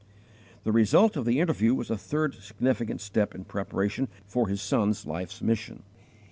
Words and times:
The 0.63 0.71
result 0.71 1.15
of 1.15 1.25
the 1.25 1.39
interview 1.39 1.75
was 1.75 1.91
a 1.91 1.95
third 1.95 2.33
significant 2.33 3.01
step 3.01 3.35
in 3.35 3.45
preparation 3.45 4.07
for 4.25 4.47
his 4.47 4.59
son's 4.59 5.05
life's 5.05 5.43
mission. 5.43 5.83